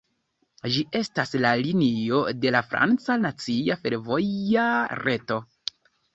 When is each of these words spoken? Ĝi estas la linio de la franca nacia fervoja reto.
Ĝi 0.75 0.79
estas 0.99 1.33
la 1.43 1.51
linio 1.63 2.21
de 2.45 2.55
la 2.57 2.63
franca 2.71 3.19
nacia 3.27 3.79
fervoja 3.83 4.67
reto. 5.05 5.41